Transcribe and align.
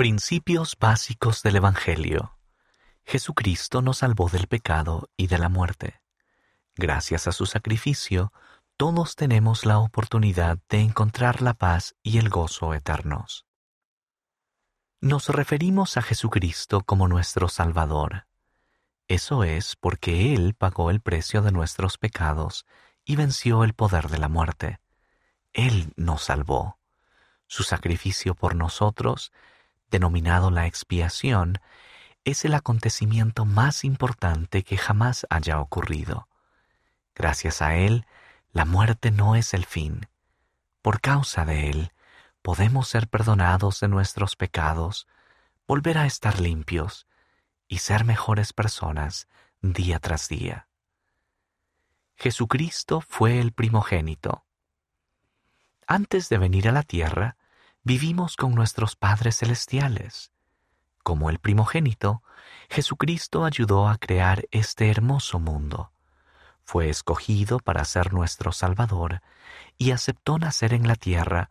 Principios 0.00 0.78
básicos 0.80 1.42
del 1.42 1.56
Evangelio. 1.56 2.38
Jesucristo 3.04 3.82
nos 3.82 3.98
salvó 3.98 4.30
del 4.30 4.46
pecado 4.46 5.10
y 5.14 5.26
de 5.26 5.36
la 5.36 5.50
muerte. 5.50 6.00
Gracias 6.74 7.26
a 7.26 7.32
su 7.32 7.44
sacrificio, 7.44 8.32
todos 8.78 9.14
tenemos 9.14 9.66
la 9.66 9.78
oportunidad 9.78 10.58
de 10.70 10.80
encontrar 10.80 11.42
la 11.42 11.52
paz 11.52 11.96
y 12.02 12.16
el 12.16 12.30
gozo 12.30 12.72
eternos. 12.72 13.44
Nos 15.02 15.28
referimos 15.28 15.98
a 15.98 16.00
Jesucristo 16.00 16.80
como 16.80 17.06
nuestro 17.06 17.50
Salvador. 17.50 18.26
Eso 19.06 19.44
es 19.44 19.76
porque 19.76 20.32
Él 20.32 20.54
pagó 20.54 20.90
el 20.90 21.02
precio 21.02 21.42
de 21.42 21.52
nuestros 21.52 21.98
pecados 21.98 22.64
y 23.04 23.16
venció 23.16 23.64
el 23.64 23.74
poder 23.74 24.08
de 24.08 24.16
la 24.16 24.28
muerte. 24.30 24.80
Él 25.52 25.92
nos 25.96 26.22
salvó. 26.22 26.78
Su 27.46 27.64
sacrificio 27.64 28.34
por 28.34 28.54
nosotros, 28.54 29.30
denominado 29.90 30.50
la 30.50 30.66
expiación, 30.66 31.60
es 32.24 32.44
el 32.44 32.54
acontecimiento 32.54 33.44
más 33.44 33.84
importante 33.84 34.62
que 34.62 34.76
jamás 34.76 35.26
haya 35.30 35.60
ocurrido. 35.60 36.28
Gracias 37.14 37.62
a 37.62 37.74
Él, 37.76 38.06
la 38.52 38.64
muerte 38.64 39.10
no 39.10 39.36
es 39.36 39.54
el 39.54 39.64
fin. 39.64 40.08
Por 40.82 41.00
causa 41.00 41.44
de 41.44 41.70
Él, 41.70 41.92
podemos 42.42 42.88
ser 42.88 43.08
perdonados 43.08 43.80
de 43.80 43.88
nuestros 43.88 44.36
pecados, 44.36 45.06
volver 45.66 45.98
a 45.98 46.06
estar 46.06 46.40
limpios 46.40 47.06
y 47.68 47.78
ser 47.78 48.04
mejores 48.04 48.52
personas 48.52 49.28
día 49.62 49.98
tras 49.98 50.28
día. 50.28 50.66
Jesucristo 52.16 53.00
fue 53.00 53.40
el 53.40 53.52
primogénito. 53.52 54.44
Antes 55.86 56.28
de 56.28 56.38
venir 56.38 56.68
a 56.68 56.72
la 56.72 56.82
tierra, 56.82 57.36
vivimos 57.82 58.36
con 58.36 58.54
nuestros 58.54 58.96
padres 58.96 59.38
celestiales. 59.38 60.32
Como 61.02 61.30
el 61.30 61.38
primogénito, 61.38 62.22
Jesucristo 62.68 63.44
ayudó 63.44 63.88
a 63.88 63.96
crear 63.96 64.46
este 64.50 64.90
hermoso 64.90 65.38
mundo. 65.38 65.92
Fue 66.62 66.88
escogido 66.88 67.58
para 67.58 67.84
ser 67.84 68.12
nuestro 68.12 68.52
Salvador 68.52 69.22
y 69.78 69.90
aceptó 69.90 70.38
nacer 70.38 70.74
en 70.74 70.86
la 70.86 70.94
tierra 70.94 71.50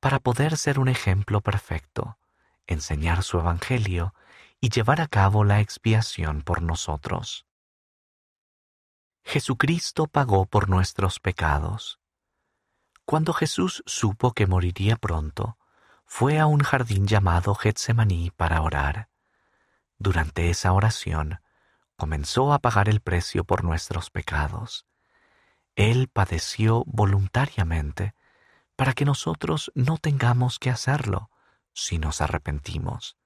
para 0.00 0.20
poder 0.20 0.56
ser 0.56 0.78
un 0.78 0.88
ejemplo 0.88 1.40
perfecto, 1.40 2.18
enseñar 2.66 3.22
su 3.22 3.38
Evangelio 3.38 4.14
y 4.60 4.70
llevar 4.70 5.00
a 5.00 5.08
cabo 5.08 5.44
la 5.44 5.60
expiación 5.60 6.42
por 6.42 6.62
nosotros. 6.62 7.44
Jesucristo 9.24 10.06
pagó 10.06 10.46
por 10.46 10.68
nuestros 10.68 11.18
pecados. 11.18 11.98
Cuando 13.06 13.32
Jesús 13.32 13.84
supo 13.86 14.32
que 14.32 14.48
moriría 14.48 14.96
pronto, 14.96 15.58
fue 16.06 16.40
a 16.40 16.46
un 16.46 16.58
jardín 16.58 17.06
llamado 17.06 17.54
Getsemaní 17.54 18.32
para 18.32 18.60
orar. 18.62 19.10
Durante 19.96 20.50
esa 20.50 20.72
oración, 20.72 21.40
comenzó 21.96 22.52
a 22.52 22.58
pagar 22.58 22.88
el 22.88 23.00
precio 23.00 23.44
por 23.44 23.62
nuestros 23.62 24.10
pecados. 24.10 24.86
Él 25.76 26.08
padeció 26.08 26.82
voluntariamente 26.84 28.16
para 28.74 28.92
que 28.92 29.04
nosotros 29.04 29.70
no 29.76 29.98
tengamos 29.98 30.58
que 30.58 30.70
hacerlo 30.70 31.30
si 31.72 31.98
nos 31.98 32.20
arrepentimos. 32.20 33.16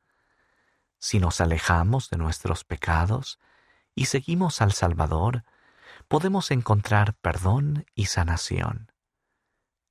Si 0.99 1.21
nos 1.21 1.41
alejamos 1.41 2.11
de 2.11 2.19
nuestros 2.19 2.65
pecados 2.65 3.39
y 3.95 4.05
seguimos 4.05 4.61
al 4.61 4.73
Salvador, 4.73 5.43
podemos 6.07 6.51
encontrar 6.51 7.15
perdón 7.15 7.87
y 7.95 8.07
sanación. 8.07 8.90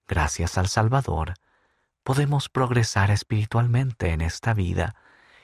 Gracias 0.10 0.58
al 0.58 0.68
Salvador, 0.68 1.36
podemos 2.04 2.50
progresar 2.50 3.12
espiritualmente 3.12 4.10
en 4.10 4.22
esta 4.22 4.56
vida 4.56 4.96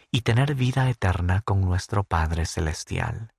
y 0.09 0.22
tener 0.22 0.55
vida 0.55 0.89
eterna 0.89 1.41
con 1.41 1.61
nuestro 1.61 2.03
Padre 2.03 2.47
Celestial. 2.47 3.31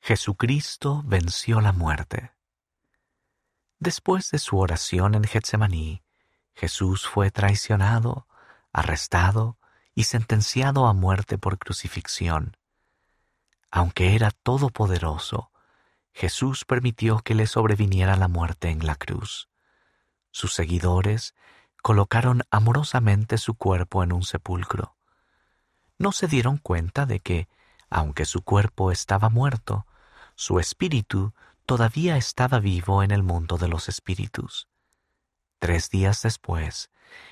Jesucristo 0.00 1.02
venció 1.04 1.60
la 1.60 1.72
muerte. 1.72 2.30
Después 3.80 4.30
de 4.30 4.38
su 4.38 4.58
oración 4.58 5.16
en 5.16 5.24
Getsemaní, 5.24 6.04
Jesús 6.54 7.08
fue 7.08 7.32
traicionado, 7.32 8.28
arrestado 8.72 9.58
y 9.92 10.04
sentenciado 10.04 10.86
a 10.86 10.92
muerte 10.92 11.36
por 11.36 11.58
crucifixión. 11.58 12.56
Aunque 13.72 14.14
era 14.14 14.30
todopoderoso, 14.30 15.51
Jesús 16.12 16.64
permitió 16.64 17.18
que 17.18 17.34
le 17.34 17.46
sobreviniera 17.46 18.16
la 18.16 18.28
muerte 18.28 18.70
en 18.70 18.86
la 18.86 18.94
cruz. 18.94 19.48
Sus 20.30 20.54
seguidores 20.54 21.34
colocaron 21.82 22.42
amorosamente 22.50 23.38
su 23.38 23.54
cuerpo 23.54 24.02
en 24.02 24.12
un 24.12 24.22
sepulcro. 24.22 24.96
No 25.98 26.12
se 26.12 26.26
dieron 26.26 26.58
cuenta 26.58 27.06
de 27.06 27.20
que, 27.20 27.48
aunque 27.90 28.24
su 28.24 28.42
cuerpo 28.42 28.92
estaba 28.92 29.28
muerto, 29.28 29.86
su 30.34 30.58
espíritu 30.58 31.34
todavía 31.66 32.16
estaba 32.16 32.58
vivo 32.58 33.02
en 33.02 33.10
el 33.10 33.22
mundo 33.22 33.58
de 33.58 33.68
los 33.68 33.88
espíritus. 33.88 34.68
Tres 35.58 35.90
días 35.90 36.22
después, 36.22 36.90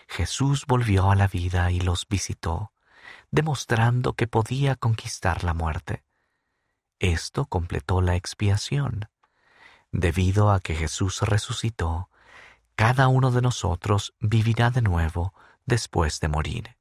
Jesús 0.08 0.66
volvió 0.66 1.10
a 1.10 1.16
la 1.16 1.26
vida 1.26 1.70
y 1.70 1.80
los 1.80 2.06
visitó, 2.08 2.72
demostrando 3.30 4.12
que 4.12 4.26
podía 4.26 4.76
conquistar 4.76 5.44
la 5.44 5.54
muerte. 5.54 6.04
Esto 7.00 7.46
completó 7.46 8.02
la 8.02 8.14
expiación. 8.14 9.08
Debido 9.90 10.52
a 10.52 10.60
que 10.60 10.74
Jesús 10.74 11.22
resucitó, 11.22 12.10
cada 12.76 13.08
uno 13.08 13.30
de 13.30 13.40
nosotros 13.40 14.14
vivirá 14.20 14.70
de 14.70 14.82
nuevo 14.82 15.34
después 15.64 16.20
de 16.20 16.28
morir. 16.28 16.76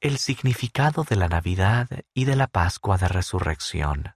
El 0.00 0.18
significado 0.18 1.04
de 1.04 1.16
la 1.16 1.28
Navidad 1.28 1.88
y 2.14 2.24
de 2.24 2.36
la 2.36 2.46
Pascua 2.46 2.96
de 2.96 3.08
Resurrección. 3.08 4.14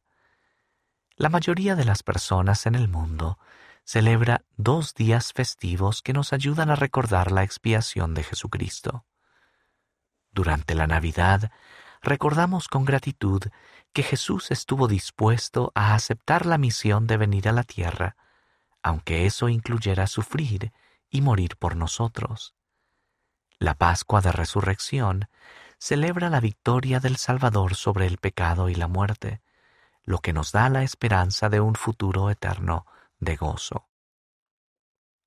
La 1.17 1.29
mayoría 1.29 1.75
de 1.75 1.85
las 1.85 2.03
personas 2.03 2.67
en 2.67 2.77
el 2.77 2.89
mundo 2.89 3.39
celebra 3.85 4.45
dos 4.57 4.95
días 4.95 5.33
festivos 5.33 6.03
que 6.03 6.13
nos 6.13 6.33
ayudan 6.33 6.71
a 6.71 6.77
recordar 6.77 7.33
la 7.33 7.43
expiación 7.43 8.15
de 8.15 8.23
Jesucristo. 8.23 9.05
Durante 10.31 10.75
la 10.75 10.87
Navidad 10.87 11.53
recordamos 12.05 12.69
con 12.69 12.85
gratitud 12.85 13.43
que 13.93 14.03
Jesús 14.03 14.51
estuvo 14.51 14.87
dispuesto 14.89 15.73
a 15.75 15.95
aceptar 15.95 16.47
la 16.47 16.59
misión 16.59 17.07
de 17.07 17.17
venir 17.17 17.49
a 17.49 17.53
la 17.53 17.65
tierra, 17.65 18.17
aunque 18.83 19.27
eso 19.27 19.49
incluyera 19.49 20.07
sufrir 20.07 20.73
y 21.09 21.23
morir 21.23 21.57
por 21.57 21.77
nosotros. 21.77 22.55
La 23.59 23.75
Pascua 23.75 24.21
de 24.21 24.33
Resurrección 24.33 25.29
celebra 25.79 26.29
la 26.29 26.41
victoria 26.41 27.01
del 27.01 27.17
Salvador 27.17 27.75
sobre 27.75 28.07
el 28.07 28.19
pecado 28.19 28.69
y 28.69 28.75
la 28.75 28.89
muerte, 28.89 29.41
lo 30.03 30.19
que 30.19 30.33
nos 30.33 30.53
da 30.53 30.69
la 30.69 30.83
esperanza 30.83 31.49
de 31.49 31.61
un 31.61 31.75
futuro 31.75 32.31
eterno 32.31 32.87
de 33.19 33.37
gozo. 33.37 33.89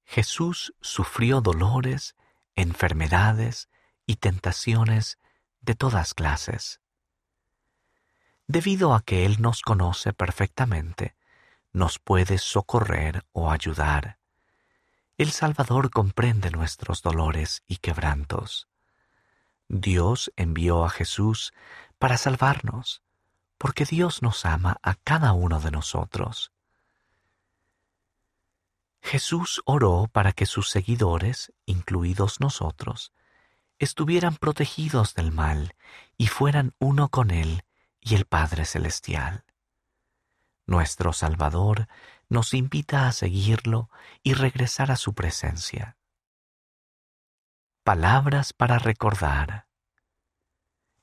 Jesús 0.05 0.73
sufrió 0.81 1.41
dolores, 1.41 2.15
enfermedades 2.55 3.69
y 4.05 4.17
tentaciones 4.17 5.19
de 5.62 5.75
todas 5.75 6.13
clases. 6.13 6.79
Debido 8.47 8.94
a 8.94 9.01
que 9.01 9.25
Él 9.25 9.41
nos 9.41 9.62
conoce 9.62 10.13
perfectamente, 10.13 11.16
nos 11.73 12.00
puede 12.00 12.38
socorrer 12.38 13.25
o 13.34 13.51
ayudar. 13.51 14.18
El 15.18 15.31
Salvador 15.31 15.90
comprende 15.90 16.51
nuestros 16.51 17.01
dolores 17.01 17.63
y 17.68 17.78
quebrantos. 17.78 18.68
Dios 19.68 20.31
envió 20.35 20.85
a 20.85 20.90
Jesús 20.90 21.53
para 22.00 22.18
salvarnos, 22.18 23.01
porque 23.57 23.85
Dios 23.85 24.22
nos 24.22 24.45
ama 24.45 24.78
a 24.81 24.95
cada 24.95 25.34
uno 25.34 25.59
de 25.59 25.72
nosotros. 25.72 26.51
Jesús 29.01 29.62
oró 29.66 30.09
para 30.12 30.34
que 30.34 30.45
sus 30.45 30.69
seguidores, 30.69 31.51
incluidos 31.66 32.39
nosotros, 32.39 33.12
estuvieran 33.79 34.35
protegidos 34.35 35.13
del 35.13 35.31
mal 35.31 35.75
y 36.18 36.27
fueran 36.27 36.74
uno 36.79 37.09
con 37.09 37.31
Él 37.31 37.63
y 38.00 38.15
el 38.15 38.25
Padre 38.25 38.65
Celestial. 38.65 39.44
Nuestro 40.65 41.13
Salvador 41.13 41.88
nos 42.29 42.53
invita 42.53 43.07
a 43.07 43.12
seguirlo 43.12 43.89
y 44.24 44.33
regresar 44.33 44.91
a 44.91 44.95
su 44.95 45.13
presencia. 45.13 45.97
Palabras 47.83 48.51
para 48.51 48.79
recordar. 48.79 49.68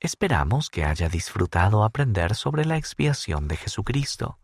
Esperamos 0.00 0.68
que 0.68 0.84
haya 0.84 1.08
disfrutado 1.08 1.82
aprender 1.82 2.34
sobre 2.34 2.66
la 2.66 2.76
expiación 2.76 3.48
de 3.48 3.56
Jesucristo. 3.56 4.38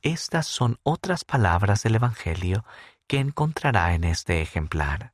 Estas 0.00 0.46
son 0.46 0.78
otras 0.82 1.24
palabras 1.24 1.82
del 1.82 1.96
Evangelio 1.96 2.64
que 3.06 3.18
encontrará 3.18 3.94
en 3.94 4.04
este 4.04 4.40
ejemplar. 4.40 5.12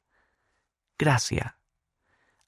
Gracia 0.96 1.57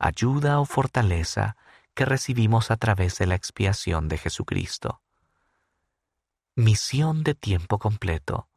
ayuda 0.00 0.58
o 0.58 0.64
fortaleza 0.64 1.56
que 1.94 2.04
recibimos 2.04 2.70
a 2.70 2.76
través 2.76 3.18
de 3.18 3.26
la 3.26 3.34
expiación 3.36 4.08
de 4.08 4.18
Jesucristo. 4.18 5.02
Misión 6.56 7.22
de 7.22 7.34
tiempo 7.34 7.78
completo. 7.78 8.48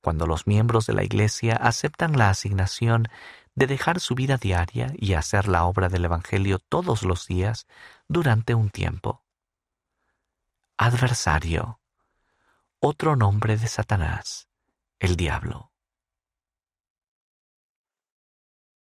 Cuando 0.00 0.26
los 0.26 0.46
miembros 0.46 0.86
de 0.86 0.92
la 0.92 1.02
Iglesia 1.02 1.56
aceptan 1.56 2.16
la 2.16 2.30
asignación 2.30 3.08
de 3.54 3.66
dejar 3.66 4.00
su 4.00 4.14
vida 4.14 4.36
diaria 4.36 4.92
y 4.96 5.14
hacer 5.14 5.48
la 5.48 5.64
obra 5.64 5.88
del 5.88 6.04
Evangelio 6.04 6.58
todos 6.58 7.02
los 7.02 7.26
días 7.26 7.66
durante 8.08 8.54
un 8.54 8.70
tiempo. 8.70 9.24
Adversario. 10.76 11.80
Otro 12.78 13.16
nombre 13.16 13.56
de 13.56 13.68
Satanás, 13.68 14.48
el 14.98 15.16
diablo. 15.16 15.69